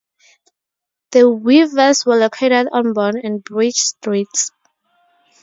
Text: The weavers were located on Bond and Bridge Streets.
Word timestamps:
The 1.11 1.29
weavers 1.29 2.07
were 2.07 2.15
located 2.15 2.69
on 2.71 2.93
Bond 2.93 3.17
and 3.23 3.43
Bridge 3.43 3.75
Streets. 3.75 4.49